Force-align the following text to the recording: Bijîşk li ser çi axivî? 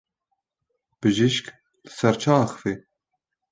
Bijîşk 0.99 1.45
li 1.85 1.89
ser 1.97 2.15
çi 2.21 2.29
axivî? 2.41 2.73